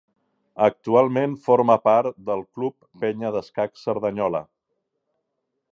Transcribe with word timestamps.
Actualment 0.67 1.35
forma 1.47 1.75
part 1.89 2.17
del 2.31 2.41
Club 2.59 2.75
Penya 3.05 3.33
d'Escacs 3.37 3.87
Cerdanyola. 3.89 4.45